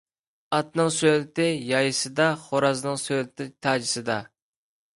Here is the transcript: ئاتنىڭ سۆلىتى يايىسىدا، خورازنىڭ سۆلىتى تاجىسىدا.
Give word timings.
ئاتنىڭ 0.55 0.87
سۆلىتى 0.95 1.45
يايىسىدا، 1.73 2.27
خورازنىڭ 2.47 2.99
سۆلىتى 3.05 3.51
تاجىسىدا. 3.67 4.21